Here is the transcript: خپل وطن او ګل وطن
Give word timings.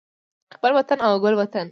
خپل 0.55 0.71
وطن 0.77 0.97
او 1.07 1.13
ګل 1.23 1.33
وطن 1.41 1.67